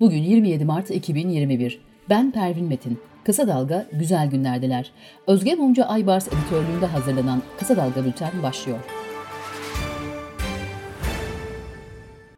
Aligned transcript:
Bugün 0.00 0.22
27 0.22 0.64
Mart 0.64 0.90
2021. 0.90 1.80
Ben 2.08 2.32
Pervin 2.32 2.64
Metin. 2.64 2.98
Kısa 3.24 3.48
Dalga 3.48 3.86
güzel 3.92 4.30
günlerdeler. 4.30 4.90
Özge 5.26 5.54
Mumcu 5.54 5.84
Aybars 5.84 6.28
editörlüğünde 6.28 6.86
hazırlanan 6.86 7.42
Kısa 7.58 7.76
Dalga 7.76 8.04
Bülten 8.04 8.42
başlıyor. 8.42 8.78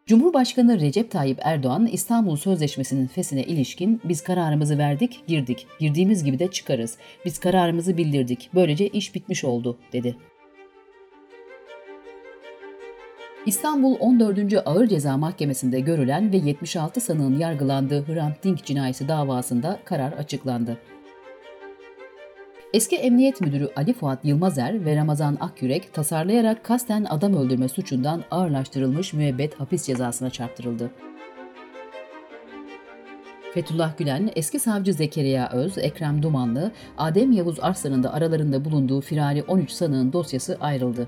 Cumhurbaşkanı 0.05 0.79
Recep 0.79 1.11
Tayyip 1.11 1.39
Erdoğan 1.41 1.85
İstanbul 1.85 2.35
Sözleşmesi'nin 2.35 3.07
fesine 3.07 3.43
ilişkin 3.43 4.01
biz 4.03 4.21
kararımızı 4.21 4.77
verdik, 4.77 5.23
girdik. 5.27 5.67
Girdiğimiz 5.79 6.23
gibi 6.23 6.39
de 6.39 6.51
çıkarız. 6.51 6.97
Biz 7.25 7.39
kararımızı 7.39 7.97
bildirdik. 7.97 8.49
Böylece 8.55 8.87
iş 8.87 9.15
bitmiş 9.15 9.43
oldu, 9.43 9.77
dedi. 9.93 10.15
İstanbul 13.49 13.95
14. 13.99 14.39
Ağır 14.65 14.87
Ceza 14.87 15.17
Mahkemesi'nde 15.17 15.79
görülen 15.79 16.31
ve 16.31 16.37
76 16.37 17.01
sanığın 17.01 17.39
yargılandığı 17.39 18.05
Hrant 18.07 18.43
Dink 18.43 18.65
cinayeti 18.65 19.07
davasında 19.07 19.79
karar 19.85 20.11
açıklandı. 20.11 20.77
Eski 22.73 22.95
Emniyet 22.95 23.41
Müdürü 23.41 23.69
Ali 23.75 23.93
Fuat 23.93 24.25
Yılmazer 24.25 24.85
ve 24.85 24.95
Ramazan 24.95 25.37
Akyürek 25.39 25.93
tasarlayarak 25.93 26.63
kasten 26.63 27.05
adam 27.09 27.33
öldürme 27.33 27.69
suçundan 27.69 28.23
ağırlaştırılmış 28.31 29.13
müebbet 29.13 29.59
hapis 29.59 29.85
cezasına 29.85 30.29
çarptırıldı. 30.29 30.91
Fethullah 33.53 33.97
Gülen, 33.97 34.31
eski 34.35 34.59
savcı 34.59 34.93
Zekeriya 34.93 35.49
Öz, 35.49 35.77
Ekrem 35.77 36.23
Dumanlı, 36.23 36.71
Adem 36.97 37.31
Yavuz 37.31 37.59
Arslan'ın 37.59 38.03
da 38.03 38.13
aralarında 38.13 38.65
bulunduğu 38.65 39.01
firari 39.01 39.43
13 39.43 39.71
sanığın 39.71 40.13
dosyası 40.13 40.57
ayrıldı. 40.61 41.07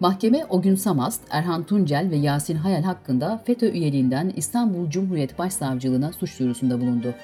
Mahkeme 0.00 0.44
o 0.50 0.62
gün 0.62 0.74
Samast, 0.74 1.22
Erhan 1.30 1.66
Tuncel 1.66 2.10
ve 2.10 2.16
Yasin 2.16 2.56
Hayal 2.56 2.82
hakkında 2.82 3.42
FETÖ 3.46 3.70
üyeliğinden 3.70 4.32
İstanbul 4.36 4.90
Cumhuriyet 4.90 5.38
Başsavcılığına 5.38 6.12
suç 6.12 6.38
duyurusunda 6.38 6.80
bulundu. 6.80 7.14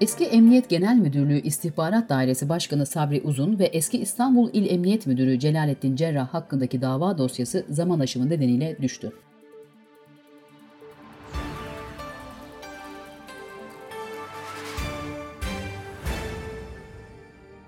Eski 0.00 0.24
Emniyet 0.24 0.68
Genel 0.68 0.96
Müdürlüğü 0.96 1.40
İstihbarat 1.40 2.08
Dairesi 2.08 2.48
Başkanı 2.48 2.86
Sabri 2.86 3.20
Uzun 3.24 3.58
ve 3.58 3.64
eski 3.64 3.98
İstanbul 3.98 4.50
İl 4.52 4.70
Emniyet 4.70 5.06
Müdürü 5.06 5.38
Celalettin 5.38 5.96
Cerrah 5.96 6.28
hakkındaki 6.28 6.82
dava 6.82 7.18
dosyası 7.18 7.66
zaman 7.70 8.00
aşımı 8.00 8.28
nedeniyle 8.28 8.76
düştü. 8.82 9.12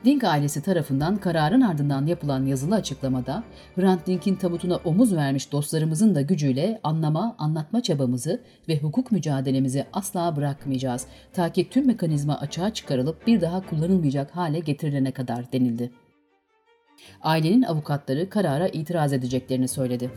Dink 0.08 0.24
ailesi 0.24 0.62
tarafından 0.62 1.16
kararın 1.16 1.60
ardından 1.60 2.06
yapılan 2.06 2.46
yazılı 2.46 2.74
açıklamada 2.74 3.44
Hrant 3.76 4.06
Dink'in 4.06 4.34
tabutuna 4.34 4.76
omuz 4.76 5.16
vermiş 5.16 5.52
dostlarımızın 5.52 6.14
da 6.14 6.22
gücüyle 6.22 6.80
anlama, 6.84 7.36
anlatma 7.38 7.82
çabamızı 7.82 8.40
ve 8.68 8.78
hukuk 8.78 9.12
mücadelemizi 9.12 9.86
asla 9.92 10.36
bırakmayacağız. 10.36 11.06
Ta 11.32 11.52
ki 11.52 11.70
tüm 11.70 11.86
mekanizma 11.86 12.38
açığa 12.38 12.74
çıkarılıp 12.74 13.26
bir 13.26 13.40
daha 13.40 13.66
kullanılmayacak 13.66 14.36
hale 14.36 14.58
getirilene 14.58 15.12
kadar 15.12 15.52
denildi. 15.52 15.90
Ailenin 17.22 17.62
avukatları 17.62 18.30
karara 18.30 18.68
itiraz 18.68 19.12
edeceklerini 19.12 19.68
söyledi. 19.68 20.10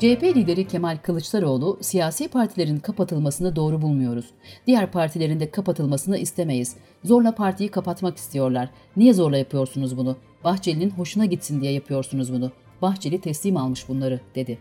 CHP 0.00 0.22
lideri 0.22 0.66
Kemal 0.66 0.98
Kılıçdaroğlu, 1.02 1.78
siyasi 1.80 2.28
partilerin 2.28 2.78
kapatılmasını 2.78 3.56
doğru 3.56 3.82
bulmuyoruz. 3.82 4.24
Diğer 4.66 4.92
partilerin 4.92 5.40
de 5.40 5.50
kapatılmasını 5.50 6.18
istemeyiz. 6.18 6.76
Zorla 7.04 7.34
partiyi 7.34 7.68
kapatmak 7.68 8.16
istiyorlar. 8.16 8.70
Niye 8.96 9.14
zorla 9.14 9.36
yapıyorsunuz 9.36 9.96
bunu? 9.96 10.16
Bahçeli'nin 10.44 10.90
hoşuna 10.90 11.24
gitsin 11.24 11.60
diye 11.60 11.72
yapıyorsunuz 11.72 12.32
bunu. 12.32 12.52
Bahçeli 12.82 13.20
teslim 13.20 13.56
almış 13.56 13.88
bunları, 13.88 14.20
dedi. 14.34 14.58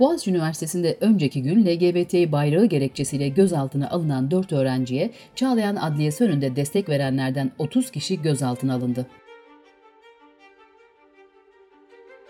Boğaziçi 0.00 0.30
Üniversitesi'nde 0.30 0.96
önceki 1.00 1.42
gün 1.42 1.66
LGBT 1.66 2.32
bayrağı 2.32 2.66
gerekçesiyle 2.66 3.28
gözaltına 3.28 3.90
alınan 3.90 4.30
4 4.30 4.52
öğrenciye 4.52 5.10
Çağlayan 5.34 5.76
Adliyesi 5.76 6.24
önünde 6.24 6.56
destek 6.56 6.88
verenlerden 6.88 7.50
30 7.58 7.90
kişi 7.90 8.22
gözaltına 8.22 8.74
alındı. 8.74 9.06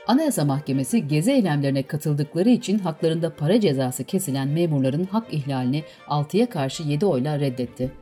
Anayasa 0.06 0.44
Mahkemesi 0.44 1.08
gezi 1.08 1.32
eylemlerine 1.32 1.82
katıldıkları 1.82 2.48
için 2.48 2.78
haklarında 2.78 3.36
para 3.36 3.60
cezası 3.60 4.04
kesilen 4.04 4.48
memurların 4.48 5.04
hak 5.04 5.34
ihlalini 5.34 5.84
6'ya 6.08 6.48
karşı 6.48 6.82
7 6.82 7.06
oyla 7.06 7.40
reddetti. 7.40 7.92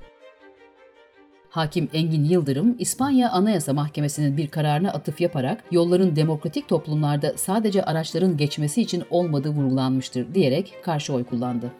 Hakim 1.56 1.88
Engin 1.92 2.24
Yıldırım, 2.24 2.76
İspanya 2.78 3.30
Anayasa 3.30 3.72
Mahkemesi'nin 3.72 4.36
bir 4.36 4.48
kararına 4.48 4.90
atıf 4.90 5.20
yaparak 5.20 5.64
yolların 5.70 6.16
demokratik 6.16 6.68
toplumlarda 6.68 7.32
sadece 7.36 7.82
araçların 7.82 8.36
geçmesi 8.36 8.82
için 8.82 9.04
olmadığı 9.10 9.48
vurgulanmıştır 9.48 10.34
diyerek 10.34 10.74
karşı 10.82 11.12
oy 11.12 11.24
kullandı. 11.24 11.72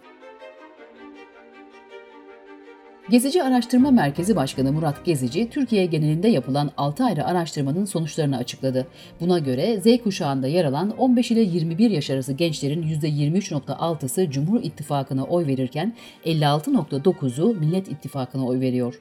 Gezici 3.10 3.42
Araştırma 3.42 3.90
Merkezi 3.90 4.36
Başkanı 4.36 4.72
Murat 4.72 5.04
Gezici, 5.04 5.50
Türkiye 5.50 5.86
genelinde 5.86 6.28
yapılan 6.28 6.70
6 6.76 7.04
ayrı 7.04 7.24
araştırmanın 7.24 7.84
sonuçlarını 7.84 8.36
açıkladı. 8.36 8.86
Buna 9.20 9.38
göre 9.38 9.80
Z 9.80 10.02
kuşağında 10.02 10.46
yer 10.46 10.64
alan 10.64 10.90
15 10.90 11.30
ile 11.30 11.40
21 11.40 11.90
yaş 11.90 12.10
arası 12.10 12.32
gençlerin 12.32 12.82
%23.6'sı 12.82 14.30
Cumhur 14.30 14.62
İttifakı'na 14.62 15.24
oy 15.24 15.46
verirken 15.46 15.94
56.9'u 16.24 17.54
Millet 17.54 17.88
İttifakı'na 17.88 18.46
oy 18.46 18.60
veriyor. 18.60 19.00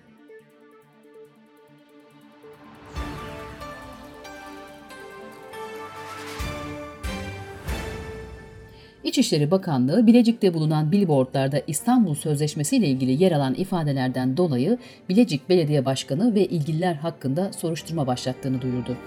İçişleri 9.15 9.51
Bakanlığı 9.51 10.07
Bilecik'te 10.07 10.53
bulunan 10.53 10.91
billboardlarda 10.91 11.61
İstanbul 11.67 12.15
Sözleşmesi 12.15 12.77
ile 12.77 12.87
ilgili 12.87 13.23
yer 13.23 13.31
alan 13.31 13.53
ifadelerden 13.53 14.37
dolayı 14.37 14.77
Bilecik 15.09 15.49
Belediye 15.49 15.85
Başkanı 15.85 16.35
ve 16.35 16.45
ilgililer 16.45 16.95
hakkında 16.95 17.53
soruşturma 17.53 18.07
başlattığını 18.07 18.61
duyurdu. 18.61 18.97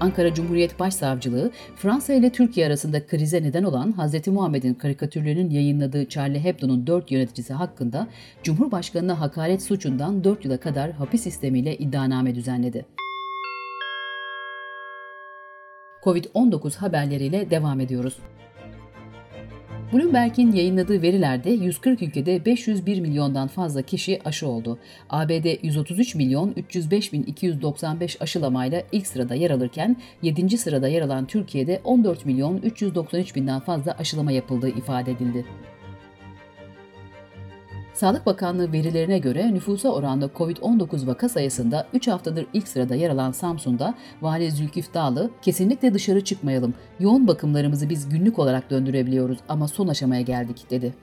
Ankara 0.00 0.34
Cumhuriyet 0.34 0.78
Başsavcılığı, 0.78 1.50
Fransa 1.76 2.14
ile 2.14 2.30
Türkiye 2.30 2.66
arasında 2.66 3.06
krize 3.06 3.42
neden 3.42 3.64
olan 3.64 3.94
Hz. 3.98 4.28
Muhammed'in 4.28 4.74
karikatürlerinin 4.74 5.50
yayınladığı 5.50 6.08
Charlie 6.08 6.44
Hebdo'nun 6.44 6.86
dört 6.86 7.10
yöneticisi 7.10 7.52
hakkında 7.52 8.06
Cumhurbaşkanı'na 8.42 9.20
hakaret 9.20 9.62
suçundan 9.62 10.24
4 10.24 10.44
yıla 10.44 10.56
kadar 10.56 10.92
hapis 10.92 11.22
sistemiyle 11.22 11.76
iddianame 11.76 12.34
düzenledi. 12.34 12.84
Covid-19 16.04 16.76
haberleriyle 16.76 17.50
devam 17.50 17.80
ediyoruz. 17.80 18.18
Bloomberg'in 19.92 20.52
yayınladığı 20.52 21.02
verilerde 21.02 21.50
140 21.50 22.02
ülkede 22.02 22.44
501 22.44 23.00
milyondan 23.00 23.48
fazla 23.48 23.82
kişi 23.82 24.20
aşı 24.24 24.48
oldu. 24.48 24.78
ABD 25.10 25.46
133 25.62 26.14
milyon 26.14 26.52
305 26.56 27.12
bin 27.12 27.22
295 27.22 28.22
aşılamayla 28.22 28.82
ilk 28.92 29.06
sırada 29.06 29.34
yer 29.34 29.50
alırken 29.50 29.96
7. 30.22 30.58
sırada 30.58 30.88
yer 30.88 31.02
alan 31.02 31.26
Türkiye'de 31.26 31.80
14 31.84 32.26
milyon 32.26 32.56
393 32.56 33.36
binden 33.36 33.60
fazla 33.60 33.92
aşılama 33.92 34.32
yapıldığı 34.32 34.68
ifade 34.68 35.10
edildi. 35.10 35.44
Sağlık 37.98 38.26
Bakanlığı 38.26 38.72
verilerine 38.72 39.18
göre 39.18 39.54
nüfusa 39.54 39.88
oranla 39.88 40.26
COVID-19 40.26 41.06
vaka 41.06 41.28
sayısında 41.28 41.86
3 41.92 42.08
haftadır 42.08 42.46
ilk 42.52 42.68
sırada 42.68 42.94
yer 42.94 43.10
alan 43.10 43.32
Samsun'da 43.32 43.94
Vali 44.22 44.50
Zülkif 44.50 44.94
Dağlı, 44.94 45.30
kesinlikle 45.42 45.94
dışarı 45.94 46.24
çıkmayalım, 46.24 46.74
yoğun 47.00 47.28
bakımlarımızı 47.28 47.88
biz 47.88 48.08
günlük 48.08 48.38
olarak 48.38 48.70
döndürebiliyoruz 48.70 49.38
ama 49.48 49.68
son 49.68 49.88
aşamaya 49.88 50.22
geldik 50.22 50.66
dedi. 50.70 50.94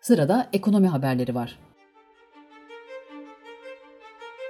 Sırada 0.00 0.48
ekonomi 0.52 0.88
haberleri 0.88 1.34
var. 1.34 1.58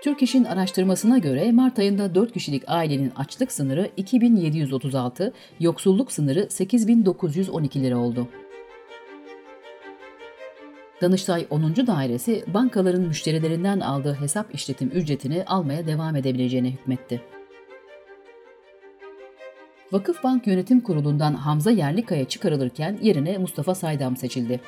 Türk 0.03 0.23
İş'in 0.23 0.45
araştırmasına 0.45 1.19
göre 1.19 1.53
Mart 1.53 1.79
ayında 1.79 2.15
4 2.15 2.33
kişilik 2.33 2.63
ailenin 2.67 3.13
açlık 3.17 3.53
sınırı 3.53 3.91
2736, 3.97 5.33
yoksulluk 5.61 6.13
sınırı 6.13 6.51
8912 6.51 7.83
lira 7.83 7.99
oldu. 7.99 8.29
Danıştay 11.03 11.47
10. 11.51 11.87
Dairesi 11.87 12.45
bankaların 12.47 13.03
müşterilerinden 13.03 13.81
aldığı 13.81 14.15
hesap 14.15 14.55
işletim 14.55 14.89
ücretini 14.95 15.45
almaya 15.45 15.87
devam 15.87 16.17
edebileceğine 16.17 16.71
hükmetti. 16.71 17.21
Vakıf 19.93 20.25
Bank 20.25 20.47
Yönetim 20.47 20.81
Kurulu'ndan 20.81 21.35
Hamza 21.35 21.71
Yerlikaya 21.71 22.25
çıkarılırken 22.25 22.99
yerine 23.03 23.39
Mustafa 23.39 23.75
Saydam 23.75 24.17
seçildi. 24.17 24.61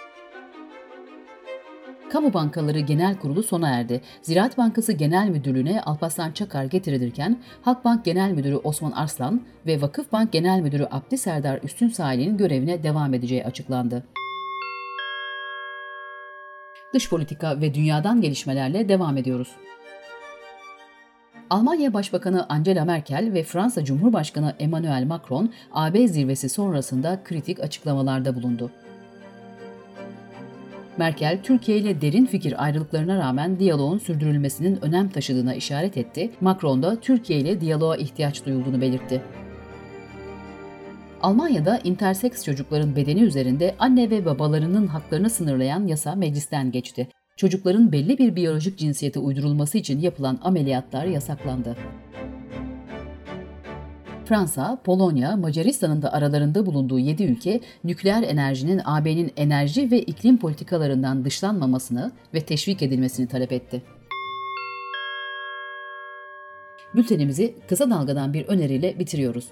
Kamu 2.13 2.35
Bankaları 2.35 2.81
Genel 2.81 3.19
Kurulu 3.19 3.43
sona 3.43 3.69
erdi. 3.69 4.01
Ziraat 4.23 4.59
Bankası 4.59 4.93
Genel 4.93 5.29
Müdürlüğü'ne 5.29 5.83
Alparslan 5.83 6.33
Çakar 6.33 6.65
getirilirken 6.65 7.43
Halkbank 7.63 8.05
Genel 8.05 8.31
Müdürü 8.31 8.57
Osman 8.57 8.93
Arslan 8.93 9.43
ve 9.67 9.83
Vakıf 9.83 10.13
Bank 10.13 10.33
Genel 10.33 10.61
Müdürü 10.61 10.87
Abdi 10.91 11.19
Serdar 11.19 11.61
Üstün 11.63 11.89
Sahil'in 11.89 12.37
görevine 12.37 12.83
devam 12.83 13.15
edeceği 13.15 13.45
açıklandı. 13.45 14.05
Dış 16.95 17.11
politika 17.11 17.61
ve 17.61 17.75
dünyadan 17.75 18.21
gelişmelerle 18.21 18.89
devam 18.89 19.17
ediyoruz. 19.17 19.49
Almanya 21.51 21.95
Başbakanı 21.95 22.47
Angela 22.49 22.85
Merkel 22.85 23.31
ve 23.33 23.43
Fransa 23.43 23.85
Cumhurbaşkanı 23.85 24.55
Emmanuel 24.59 25.05
Macron 25.07 25.53
AB 25.73 26.09
zirvesi 26.09 26.49
sonrasında 26.49 27.21
kritik 27.25 27.61
açıklamalarda 27.61 28.35
bulundu. 28.35 28.71
Merkel, 30.97 31.39
Türkiye 31.43 31.79
ile 31.79 32.01
derin 32.01 32.27
fikir 32.27 32.65
ayrılıklarına 32.65 33.19
rağmen 33.19 33.59
diyaloğun 33.59 33.99
sürdürülmesinin 33.99 34.85
önem 34.85 35.09
taşıdığına 35.09 35.55
işaret 35.55 35.97
etti. 35.97 36.31
Macron 36.41 36.83
da 36.83 37.01
Türkiye 37.01 37.39
ile 37.39 37.61
diyaloğa 37.61 37.97
ihtiyaç 37.97 38.47
duyulduğunu 38.47 38.81
belirtti. 38.81 39.23
Almanya'da 41.25 41.79
interseks 41.85 42.45
çocukların 42.45 42.97
bedeni 42.97 43.23
üzerinde 43.23 43.75
anne 43.79 44.11
ve 44.11 44.25
babalarının 44.25 44.87
haklarını 44.87 45.31
sınırlayan 45.31 45.87
yasa 45.87 46.15
meclisten 46.15 46.71
geçti. 46.71 47.09
Çocukların 47.37 47.93
belli 47.93 48.19
bir 48.19 48.37
biyolojik 48.37 48.79
cinsiyete 48.79 49.21
uydurulması 49.21 49.79
için 49.79 50.01
yapılan 50.01 50.39
ameliyatlar 50.43 51.05
yasaklandı. 51.05 51.77
Fransa, 54.25 54.81
Polonya, 54.85 55.37
Macaristan'ın 55.37 56.03
da 56.03 56.13
aralarında 56.13 56.67
bulunduğu 56.67 56.99
7 56.99 57.25
ülke 57.25 57.61
nükleer 57.85 58.23
enerjinin 58.23 58.81
AB'nin 58.85 59.33
enerji 59.37 59.91
ve 59.91 60.03
iklim 60.03 60.39
politikalarından 60.39 61.25
dışlanmamasını 61.25 62.13
ve 62.35 62.41
teşvik 62.41 62.83
edilmesini 62.83 63.29
talep 63.29 63.53
etti. 63.53 63.83
Bültenimizi 66.95 67.55
kısa 67.69 67.91
dalgadan 67.91 68.33
bir 68.33 68.47
öneriyle 68.47 68.99
bitiriyoruz. 68.99 69.49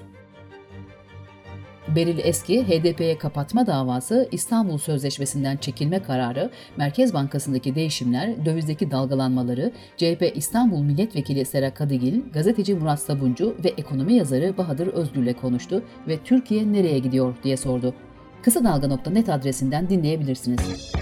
Beril 1.97 2.19
Eski, 2.19 2.63
HDP'ye 2.69 3.19
kapatma 3.19 3.67
davası, 3.67 4.29
İstanbul 4.33 4.79
Sözleşmesi'nden 4.79 5.57
çekilme 5.57 6.03
kararı, 6.03 6.51
Merkez 6.77 7.15
Bankası'ndaki 7.15 7.75
değişimler, 7.75 8.45
dövizdeki 8.45 8.91
dalgalanmaları, 8.91 9.73
CHP 9.97 10.33
İstanbul 10.35 10.83
Milletvekili 10.83 11.45
Sera 11.45 11.75
Kadıgil, 11.75 12.21
gazeteci 12.33 12.75
Murat 12.75 13.01
Sabuncu 13.01 13.57
ve 13.65 13.69
ekonomi 13.69 14.15
yazarı 14.15 14.57
Bahadır 14.59 14.87
Özgür'le 14.87 15.33
konuştu 15.33 15.83
ve 16.09 16.19
Türkiye 16.25 16.73
nereye 16.73 16.99
gidiyor 16.99 17.35
diye 17.45 17.57
sordu. 17.57 17.95
Kısa 18.43 18.65
Dalga.net 18.65 19.29
adresinden 19.29 19.89
dinleyebilirsiniz. 19.89 20.93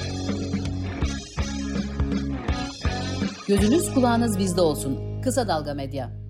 Gözünüz 3.48 3.94
kulağınız 3.94 4.38
bizde 4.38 4.60
olsun. 4.60 5.22
Kısa 5.22 5.48
Dalga 5.48 5.74
Medya. 5.74 6.29